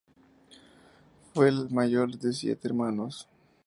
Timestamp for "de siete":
2.17-2.67